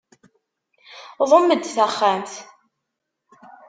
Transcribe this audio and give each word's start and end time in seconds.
Ḍumm-d 1.29 1.63
taxxamt. 1.67 2.31